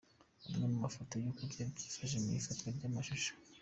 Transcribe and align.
Amwe 0.51 0.65
mu 0.71 0.77
mafoto 0.85 1.13
y’uko 1.15 1.41
byari 1.51 1.71
byifashe 1.75 2.17
mu 2.23 2.29
ifatwa 2.39 2.67
ry’amashusho. 2.75 3.31